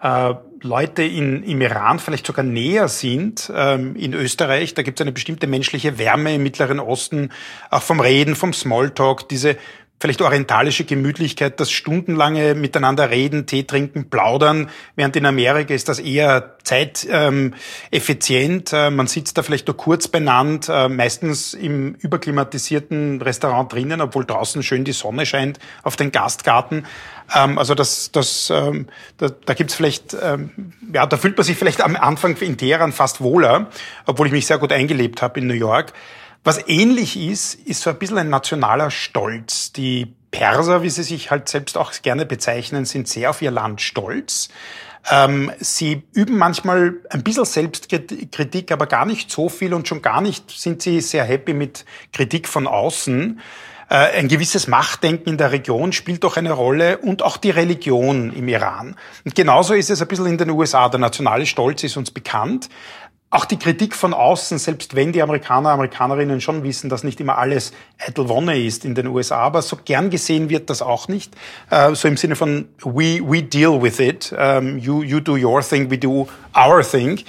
[0.00, 4.74] äh, Leute in, im Iran vielleicht sogar näher sind ähm, in Österreich.
[4.74, 7.30] Da gibt es eine bestimmte menschliche Wärme im Mittleren Osten,
[7.70, 9.56] auch vom Reden, vom Smalltalk, diese
[10.00, 15.98] vielleicht orientalische Gemütlichkeit, das stundenlange miteinander reden, Tee trinken, plaudern, während in Amerika ist das
[15.98, 18.72] eher zeiteffizient.
[18.72, 24.00] Ähm, äh, man sitzt da vielleicht nur kurz benannt, äh, meistens im überklimatisierten Restaurant drinnen,
[24.00, 26.86] obwohl draußen schön die Sonne scheint auf den Gastgarten.
[27.34, 30.50] Ähm, also das, das, ähm, da, da gibt's vielleicht, ähm,
[30.92, 33.66] ja, da fühlt man sich vielleicht am Anfang in Teheran fast wohler,
[34.06, 35.92] obwohl ich mich sehr gut eingelebt habe in New York.
[36.48, 39.70] Was ähnlich ist, ist so ein bisschen ein nationaler Stolz.
[39.74, 43.82] Die Perser, wie sie sich halt selbst auch gerne bezeichnen, sind sehr auf ihr Land
[43.82, 44.48] stolz.
[45.10, 50.22] Ähm, sie üben manchmal ein bisschen Selbstkritik, aber gar nicht so viel und schon gar
[50.22, 51.84] nicht sind sie sehr happy mit
[52.14, 53.42] Kritik von außen.
[53.90, 58.32] Äh, ein gewisses Machtdenken in der Region spielt doch eine Rolle und auch die Religion
[58.34, 58.96] im Iran.
[59.26, 60.88] Und genauso ist es ein bisschen in den USA.
[60.88, 62.70] Der nationale Stolz ist uns bekannt.
[63.30, 67.36] Auch die Kritik von außen, selbst wenn die Amerikaner, Amerikanerinnen schon wissen, dass nicht immer
[67.36, 71.34] alles eitel Wonne ist in den USA, aber so gern gesehen wird das auch nicht.
[71.68, 75.60] Äh, so im Sinne von we, we deal with it, ähm, you, you do your
[75.60, 77.20] thing, we do our thing.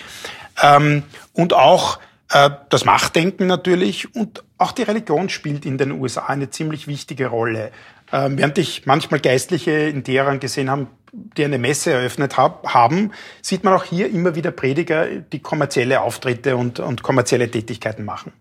[0.63, 1.99] Ähm, und auch
[2.31, 7.27] äh, das Machtdenken natürlich und auch die Religion spielt in den USA eine ziemlich wichtige
[7.27, 7.71] Rolle.
[8.11, 13.11] Ähm, während ich manchmal Geistliche in Teheran gesehen habe, die eine Messe eröffnet hab, haben,
[13.41, 18.33] sieht man auch hier immer wieder Prediger, die kommerzielle Auftritte und, und kommerzielle Tätigkeiten machen.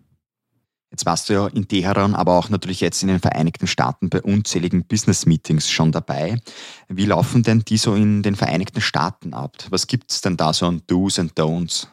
[0.91, 4.23] Jetzt warst du ja in Teheran, aber auch natürlich jetzt in den Vereinigten Staaten bei
[4.23, 6.41] unzähligen Business-Meetings schon dabei.
[6.89, 9.57] Wie laufen denn die so in den Vereinigten Staaten ab?
[9.69, 11.89] Was gibt es denn da so an Do's und Don'ts?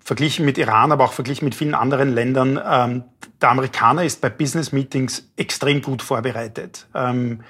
[0.00, 3.04] Verglichen mit Iran, aber auch verglichen mit vielen anderen Ländern, ähm,
[3.40, 6.88] der Amerikaner ist bei Business-Meetings extrem gut vorbereitet.
[6.94, 7.42] Ähm,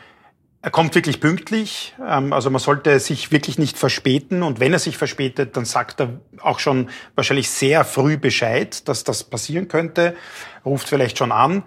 [0.63, 4.45] er kommt wirklich pünktlich, ähm, also man sollte sich wirklich nicht verspäten.
[4.45, 9.03] Und wenn er sich verspätet, dann sagt er auch schon wahrscheinlich sehr früh Bescheid, dass
[9.03, 10.15] das passieren könnte,
[10.65, 11.65] ruft vielleicht schon an.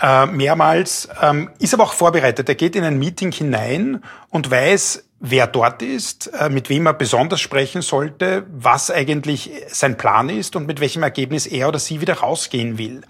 [0.00, 2.48] Äh, mehrmals, ähm, ist aber auch vorbereitet.
[2.48, 6.94] Er geht in ein Meeting hinein und weiß, wer dort ist, äh, mit wem er
[6.94, 12.00] besonders sprechen sollte, was eigentlich sein Plan ist und mit welchem Ergebnis er oder sie
[12.00, 13.02] wieder rausgehen will.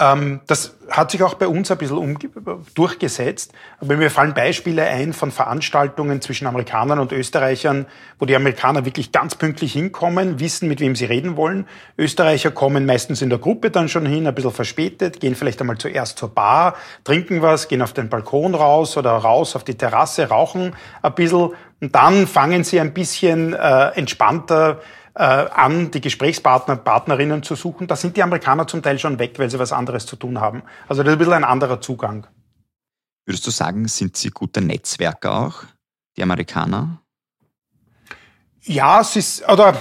[0.00, 2.18] Ähm, das hat sich auch bei uns ein bisschen
[2.74, 3.52] durchgesetzt.
[3.80, 7.86] Aber mir fallen Beispiele ein von Veranstaltungen zwischen Amerikanern und Österreichern,
[8.18, 11.66] wo die Amerikaner wirklich ganz pünktlich hinkommen, wissen, mit wem sie reden wollen.
[11.98, 15.78] Österreicher kommen meistens in der Gruppe dann schon hin, ein bisschen verspätet, gehen vielleicht einmal
[15.78, 20.28] zuerst zur Bar, trinken was, gehen auf den Balkon raus oder raus auf die Terrasse,
[20.28, 24.80] rauchen ein bisschen und dann fangen sie ein bisschen äh, entspannter
[25.22, 27.86] an, die Gesprächspartner, Partnerinnen zu suchen.
[27.86, 30.62] Da sind die Amerikaner zum Teil schon weg, weil sie was anderes zu tun haben.
[30.86, 32.26] Also das ist ein bisschen ein anderer Zugang.
[33.26, 35.64] Würdest du sagen, sind sie gute Netzwerker auch,
[36.16, 37.02] die Amerikaner?
[38.62, 39.76] Ja, es ist, oder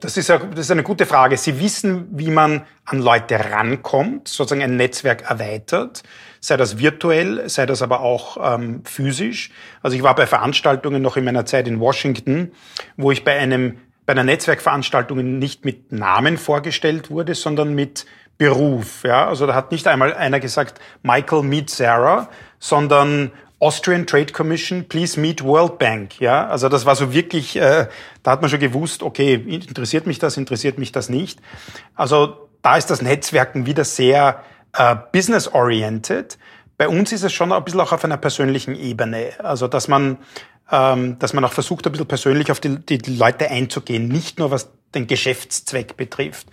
[0.00, 1.36] das ist, das ist eine gute Frage.
[1.36, 6.02] Sie wissen, wie man an Leute rankommt, sozusagen ein Netzwerk erweitert,
[6.40, 9.50] sei das virtuell, sei das aber auch ähm, physisch.
[9.82, 12.52] Also ich war bei Veranstaltungen noch in meiner Zeit in Washington,
[12.96, 18.06] wo ich bei einem bei einer Netzwerkveranstaltung nicht mit Namen vorgestellt wurde, sondern mit
[18.38, 19.02] Beruf.
[19.04, 19.28] Ja?
[19.28, 25.18] Also da hat nicht einmal einer gesagt, Michael meet Sarah, sondern Austrian Trade Commission, please
[25.18, 26.20] meet World Bank.
[26.20, 27.86] Ja, also das war so wirklich, äh,
[28.22, 31.40] da hat man schon gewusst, okay, interessiert mich das, interessiert mich das nicht.
[31.94, 34.42] Also da ist das Netzwerken wieder sehr
[34.74, 36.38] äh, business-oriented.
[36.76, 39.30] Bei uns ist es schon ein bisschen auch auf einer persönlichen Ebene.
[39.38, 40.18] Also dass man
[40.70, 44.50] ähm, dass man auch versucht, ein bisschen persönlich auf die, die Leute einzugehen, nicht nur
[44.50, 46.48] was den Geschäftszweck betrifft.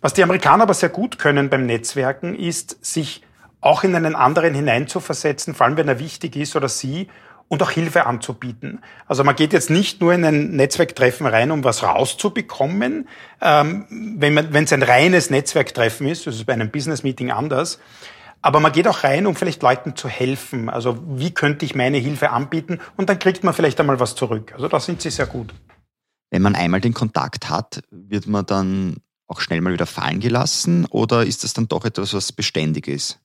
[0.00, 3.22] Was die Amerikaner aber sehr gut können beim Netzwerken, ist, sich
[3.60, 7.08] auch in einen anderen hineinzuversetzen, vor allem wenn er wichtig ist oder sie,
[7.48, 8.80] und auch Hilfe anzubieten.
[9.06, 13.08] Also man geht jetzt nicht nur in ein Netzwerktreffen rein, um was rauszubekommen.
[13.40, 17.78] Ähm, wenn es ein reines Netzwerktreffen ist, das ist bei einem Business Meeting anders,
[18.44, 20.68] aber man geht auch rein, um vielleicht Leuten zu helfen.
[20.68, 22.78] Also wie könnte ich meine Hilfe anbieten?
[22.94, 24.52] Und dann kriegt man vielleicht einmal was zurück.
[24.52, 25.54] Also da sind sie sehr gut.
[26.30, 28.96] Wenn man einmal den Kontakt hat, wird man dann
[29.28, 33.18] auch schnell mal wieder fallen gelassen oder ist das dann doch etwas, was beständig ist?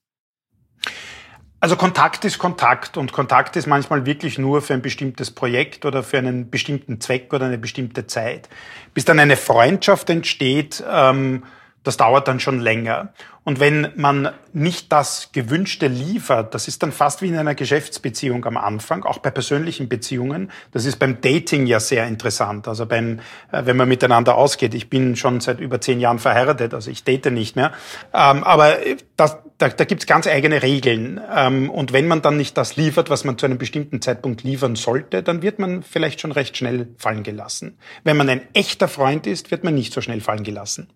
[1.60, 6.02] Also Kontakt ist Kontakt und Kontakt ist manchmal wirklich nur für ein bestimmtes Projekt oder
[6.02, 8.48] für einen bestimmten Zweck oder eine bestimmte Zeit.
[8.94, 11.42] Bis dann eine Freundschaft entsteht, ähm,
[11.82, 13.12] das dauert dann schon länger.
[13.42, 18.44] Und wenn man nicht das Gewünschte liefert, das ist dann fast wie in einer Geschäftsbeziehung
[18.44, 20.50] am Anfang, auch bei persönlichen Beziehungen.
[20.72, 22.68] Das ist beim Dating ja sehr interessant.
[22.68, 24.74] Also beim, äh, wenn man miteinander ausgeht.
[24.74, 27.72] Ich bin schon seit über zehn Jahren verheiratet, also ich date nicht mehr.
[28.12, 28.76] Ähm, aber
[29.16, 31.18] das, da, da gibt es ganz eigene Regeln.
[31.34, 34.76] Ähm, und wenn man dann nicht das liefert, was man zu einem bestimmten Zeitpunkt liefern
[34.76, 37.78] sollte, dann wird man vielleicht schon recht schnell fallen gelassen.
[38.04, 40.88] Wenn man ein echter Freund ist, wird man nicht so schnell fallen gelassen.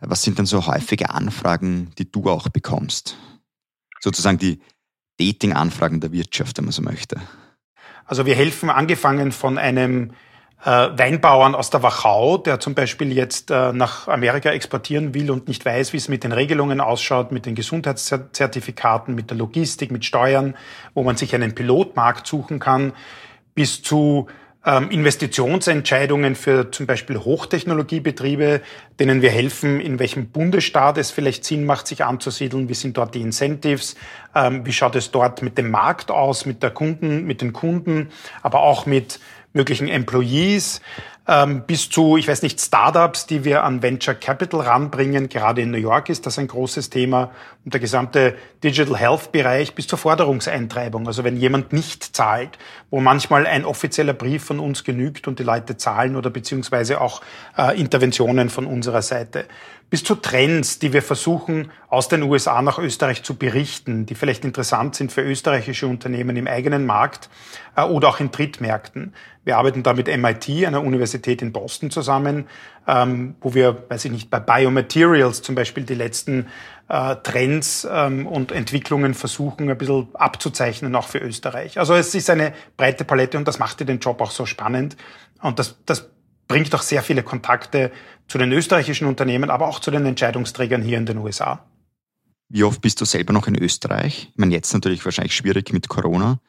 [0.00, 3.16] Was sind denn so häufige Anfragen, die du auch bekommst?
[4.00, 4.60] Sozusagen die
[5.18, 7.20] Dating-Anfragen der Wirtschaft, wenn man so möchte.
[8.04, 10.12] Also wir helfen angefangen von einem
[10.64, 15.46] äh, Weinbauern aus der Wachau, der zum Beispiel jetzt äh, nach Amerika exportieren will und
[15.48, 20.04] nicht weiß, wie es mit den Regelungen ausschaut, mit den Gesundheitszertifikaten, mit der Logistik, mit
[20.04, 20.56] Steuern,
[20.94, 22.92] wo man sich einen Pilotmarkt suchen kann,
[23.54, 24.26] bis zu
[24.68, 28.60] ähm, Investitionsentscheidungen für zum Beispiel Hochtechnologiebetriebe,
[29.00, 33.14] denen wir helfen, in welchem Bundesstaat es vielleicht Sinn macht, sich anzusiedeln, wie sind dort
[33.14, 33.96] die Incentives,
[34.34, 38.10] ähm, wie schaut es dort mit dem Markt aus, mit der Kunden, mit den Kunden,
[38.42, 39.20] aber auch mit
[39.54, 40.82] möglichen Employees
[41.28, 45.28] ähm, bis zu, ich weiß nicht, Startups, die wir an Venture Capital ranbringen.
[45.28, 47.30] Gerade in New York ist das ein großes Thema.
[47.66, 51.06] Und der gesamte Digital Health Bereich bis zur Forderungseintreibung.
[51.06, 52.58] Also wenn jemand nicht zahlt,
[52.90, 57.20] wo manchmal ein offizieller Brief von uns genügt und die Leute zahlen oder beziehungsweise auch
[57.58, 59.44] äh, Interventionen von unserer Seite
[59.90, 64.44] bis zu Trends, die wir versuchen aus den USA nach Österreich zu berichten, die vielleicht
[64.44, 67.30] interessant sind für österreichische Unternehmen im eigenen Markt
[67.74, 69.14] äh, oder auch in Drittmärkten.
[69.44, 72.46] Wir arbeiten da mit MIT, einer Universität in Boston zusammen,
[72.86, 76.48] ähm, wo wir, weiß ich nicht, bei Biomaterials zum Beispiel die letzten
[76.88, 81.78] äh, Trends ähm, und Entwicklungen versuchen, ein bisschen abzuzeichnen, auch für Österreich.
[81.78, 84.98] Also es ist eine breite Palette und das macht den Job auch so spannend.
[85.40, 86.10] Und das, das
[86.48, 87.92] bringt auch sehr viele Kontakte
[88.26, 91.64] zu den österreichischen Unternehmen, aber auch zu den Entscheidungsträgern hier in den USA.
[92.48, 94.30] Wie oft bist du selber noch in Österreich?
[94.32, 96.40] Ich meine, jetzt natürlich wahrscheinlich schwierig mit Corona.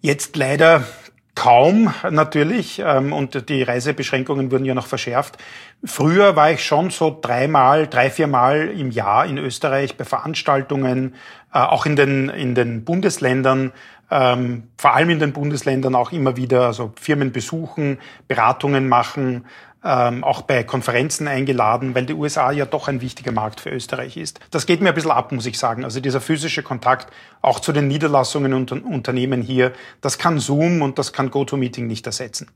[0.00, 0.86] Jetzt leider
[1.34, 5.38] kaum natürlich ähm, und die Reisebeschränkungen wurden ja noch verschärft.
[5.84, 11.14] Früher war ich schon so dreimal, drei, viermal im Jahr in Österreich bei Veranstaltungen,
[11.52, 13.72] äh, auch in den, in den Bundesländern,
[14.10, 19.44] ähm, vor allem in den Bundesländern auch immer wieder, also Firmen besuchen, Beratungen machen,
[19.84, 24.16] ähm, auch bei Konferenzen eingeladen, weil die USA ja doch ein wichtiger Markt für Österreich
[24.16, 24.40] ist.
[24.50, 25.84] Das geht mir ein bisschen ab, muss ich sagen.
[25.84, 30.98] Also dieser physische Kontakt auch zu den Niederlassungen und Unternehmen hier, das kann Zoom und
[30.98, 32.50] das kann GoToMeeting nicht ersetzen.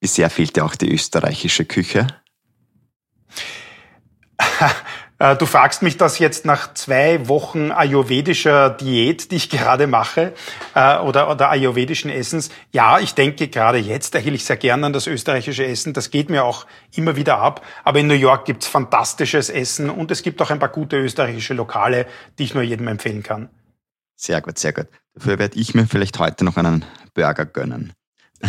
[0.00, 2.06] Wie sehr fehlt dir auch die österreichische Küche?
[5.18, 10.32] Äh, du fragst mich das jetzt nach zwei Wochen ayurvedischer Diät, die ich gerade mache,
[10.74, 12.50] äh, oder, oder ayurvedischen Essens.
[12.72, 15.92] Ja, ich denke gerade jetzt eigentlich sehr gern an das österreichische Essen.
[15.92, 17.64] Das geht mir auch immer wieder ab.
[17.84, 21.54] Aber in New York gibt's fantastisches Essen und es gibt auch ein paar gute österreichische
[21.54, 22.06] Lokale,
[22.38, 23.48] die ich nur jedem empfehlen kann.
[24.14, 24.86] Sehr gut, sehr gut.
[25.14, 27.92] Dafür werde ich mir vielleicht heute noch einen Burger gönnen.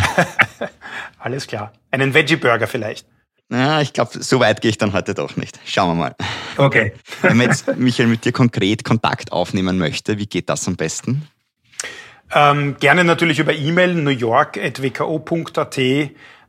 [1.18, 1.72] Alles klar.
[1.90, 3.06] Einen Veggie-Burger vielleicht.
[3.50, 5.58] Ja, ich glaube, so weit gehe ich dann heute doch nicht.
[5.64, 6.14] Schauen wir mal.
[6.60, 6.92] Okay.
[7.22, 11.26] Wenn man jetzt, Michael, mit dir konkret Kontakt aufnehmen möchte, wie geht das am besten?
[12.32, 15.78] Ähm, gerne natürlich über E-Mail newyork.wko.at.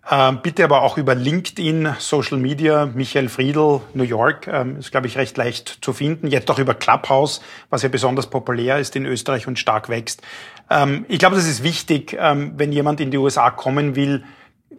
[0.10, 5.06] Ähm, bitte aber auch über LinkedIn, Social Media, Michael Friedl, New York, ähm, ist, glaube
[5.06, 6.28] ich, recht leicht zu finden.
[6.28, 10.24] Jetzt auch über Clubhouse, was ja besonders populär ist in Österreich und stark wächst.
[10.70, 14.24] Ähm, ich glaube, das ist wichtig, ähm, wenn jemand in die USA kommen will,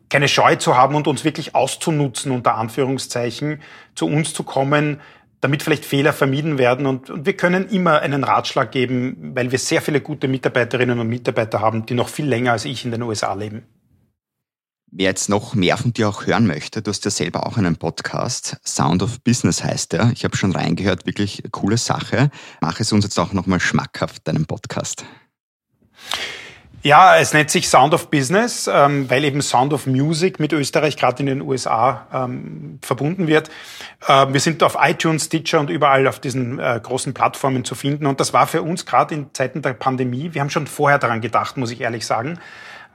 [0.09, 3.63] keine Scheu zu haben und uns wirklich auszunutzen, unter Anführungszeichen,
[3.95, 5.01] zu uns zu kommen,
[5.43, 6.87] damit vielleicht Fehler vermieden werden.
[6.87, 11.09] Und, und, wir können immer einen Ratschlag geben, weil wir sehr viele gute Mitarbeiterinnen und
[11.09, 13.65] Mitarbeiter haben, die noch viel länger als ich in den USA leben.
[14.95, 17.77] Wer jetzt noch mehr von dir auch hören möchte, du hast ja selber auch einen
[17.77, 20.13] Podcast, Sound of Business heißt er.
[20.13, 22.31] Ich habe schon reingehört, wirklich coole Sache.
[22.61, 25.05] Mach es uns jetzt auch nochmal schmackhaft, deinen Podcast.
[26.85, 30.97] Ja, es nennt sich Sound of Business, ähm, weil eben Sound of Music mit Österreich
[30.97, 33.51] gerade in den USA ähm, verbunden wird.
[34.09, 38.07] Äh, wir sind auf iTunes, Stitcher und überall auf diesen äh, großen Plattformen zu finden.
[38.07, 41.21] Und das war für uns gerade in Zeiten der Pandemie, wir haben schon vorher daran
[41.21, 42.41] gedacht, muss ich ehrlich sagen.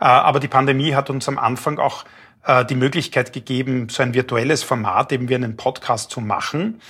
[0.02, 2.04] Äh, aber die Pandemie hat uns am Anfang auch
[2.46, 6.82] äh, die Möglichkeit gegeben, so ein virtuelles Format, eben wie einen Podcast zu machen.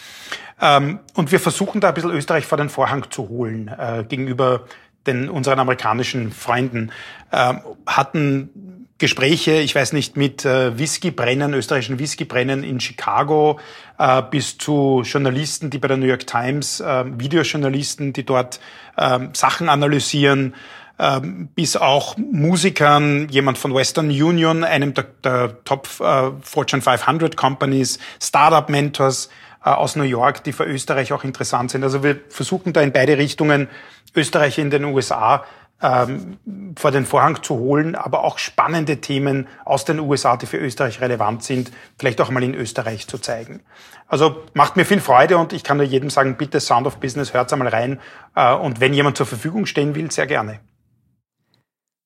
[0.59, 4.65] Ähm, und wir versuchen da ein bisschen Österreich vor den Vorhang zu holen äh, gegenüber
[5.07, 6.91] den unseren amerikanischen Freunden,
[7.31, 7.53] äh,
[7.85, 13.59] hatten Gespräche, ich weiß nicht, mit äh, Whiskybrennen, österreichischen Whiskybrennen in Chicago,
[13.99, 18.59] äh, bis zu Journalisten, die bei der New York Times, äh, Videojournalisten, die dort
[18.95, 20.55] äh, Sachen analysieren,
[20.97, 27.37] äh, bis auch Musikern, jemand von Western Union, einem der, der Top äh, Fortune 500
[27.37, 29.29] Companies, Startup Mentors
[29.61, 31.83] aus New York, die für Österreich auch interessant sind.
[31.83, 33.67] Also wir versuchen da in beide Richtungen
[34.15, 35.43] Österreich in den USA
[35.81, 36.37] ähm,
[36.75, 41.01] vor den Vorhang zu holen, aber auch spannende Themen aus den USA, die für Österreich
[41.01, 43.61] relevant sind, vielleicht auch mal in Österreich zu zeigen.
[44.07, 47.33] Also macht mir viel Freude und ich kann nur jedem sagen, bitte Sound of Business,
[47.33, 47.99] hört einmal rein.
[48.35, 50.59] Äh, und wenn jemand zur Verfügung stehen will, sehr gerne.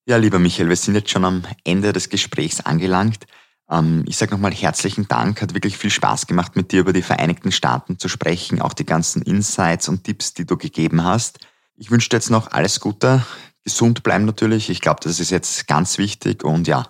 [0.06, 3.28] Ja, lieber Michael, wir sind jetzt schon am Ende des Gesprächs angelangt.
[3.72, 7.02] Ähm, ich sage nochmal herzlichen Dank, hat wirklich viel Spaß gemacht, mit dir über die
[7.02, 11.40] Vereinigten Staaten zu sprechen, auch die ganzen Insights und Tipps, die du gegeben hast.
[11.76, 13.24] Ich wünsche dir jetzt noch alles Gute,
[13.64, 14.70] gesund bleiben natürlich.
[14.70, 16.86] Ich glaube, das ist jetzt ganz wichtig und ja,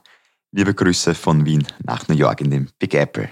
[0.51, 3.29] liebe Grüße von Wien nach New York in den Big Apple.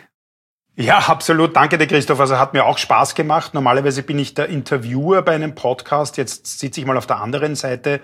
[0.75, 1.57] Ja, absolut.
[1.57, 2.21] Danke dir, Christoph.
[2.21, 3.53] Also hat mir auch Spaß gemacht.
[3.53, 6.15] Normalerweise bin ich der Interviewer bei einem Podcast.
[6.15, 7.99] Jetzt sitze ich mal auf der anderen Seite.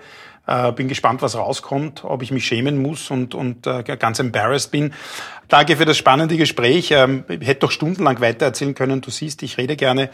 [0.46, 4.70] Äh, bin gespannt, was rauskommt, ob ich mich schämen muss und, und äh, ganz embarrassed
[4.70, 4.92] bin.
[5.48, 6.90] Danke für das spannende Gespräch.
[6.92, 9.00] Ähm, hätte doch stundenlang weitererzählen können.
[9.00, 10.10] Du siehst, ich rede gerne.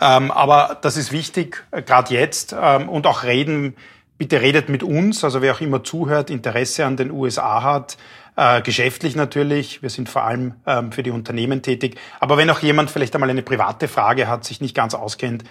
[0.00, 2.54] Ähm, aber das ist wichtig, äh, gerade jetzt.
[2.58, 3.76] Ähm, und auch reden,
[4.16, 5.22] bitte redet mit uns.
[5.22, 7.98] Also wer auch immer zuhört, Interesse an den USA hat,
[8.36, 9.82] äh, geschäftlich natürlich.
[9.82, 11.98] Wir sind vor allem ähm, für die Unternehmen tätig.
[12.20, 15.44] Aber wenn auch jemand vielleicht einmal eine private Frage hat, sich nicht ganz auskennt,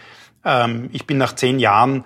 [0.43, 2.03] ähm, ich bin nach zehn Jahren,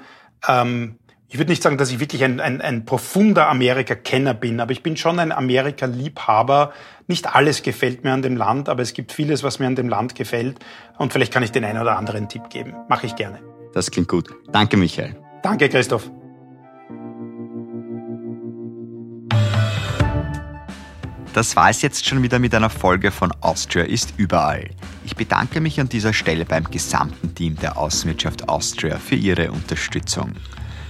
[0.47, 0.97] ähm,
[1.29, 4.81] ich würde nicht sagen, dass ich wirklich ein, ein, ein profunder Amerika-Kenner bin, aber ich
[4.81, 6.71] bin schon ein Amerika-Liebhaber.
[7.07, 9.89] Nicht alles gefällt mir an dem Land, aber es gibt vieles, was mir an dem
[9.89, 10.57] Land gefällt.
[10.97, 12.73] Und vielleicht kann ich den einen oder anderen Tipp geben.
[12.87, 13.39] Mache ich gerne.
[13.73, 14.29] Das klingt gut.
[14.53, 15.17] Danke, Michael.
[15.43, 16.09] Danke, Christoph.
[21.33, 24.69] Das war es jetzt schon wieder mit einer Folge von Austria ist überall.
[25.05, 30.33] Ich bedanke mich an dieser Stelle beim gesamten Team der Außenwirtschaft Austria für ihre Unterstützung.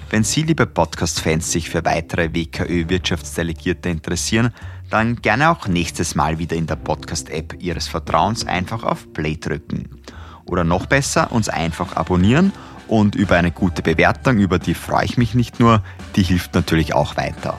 [0.09, 4.53] Wenn Sie, liebe Podcast-Fans, sich für weitere WKÖ-Wirtschaftsdelegierte interessieren,
[4.89, 9.89] dann gerne auch nächstes Mal wieder in der Podcast-App Ihres Vertrauens einfach auf Play drücken.
[10.45, 12.53] Oder noch besser, uns einfach abonnieren
[12.87, 15.83] und über eine gute Bewertung, über die freue ich mich nicht nur,
[16.15, 17.57] die hilft natürlich auch weiter.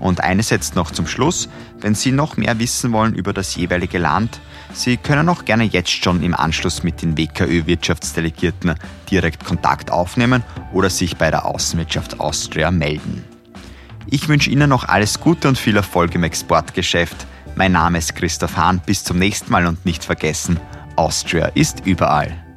[0.00, 1.48] Und eines jetzt noch zum Schluss.
[1.80, 4.40] Wenn Sie noch mehr wissen wollen über das jeweilige Land,
[4.72, 8.74] Sie können auch gerne jetzt schon im Anschluss mit den WKÖ-Wirtschaftsdelegierten
[9.10, 13.24] direkt Kontakt aufnehmen oder sich bei der Außenwirtschaft Austria melden.
[14.06, 17.26] Ich wünsche Ihnen noch alles Gute und viel Erfolg im Exportgeschäft.
[17.56, 18.80] Mein Name ist Christoph Hahn.
[18.84, 20.58] Bis zum nächsten Mal und nicht vergessen,
[20.96, 22.47] Austria ist überall.